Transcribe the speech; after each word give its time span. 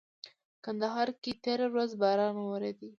کندهار 0.63 1.07
کي 1.21 1.31
تيره 1.43 1.67
ورځ 1.73 1.91
باران 2.01 2.35
ووريدلي. 2.39 2.89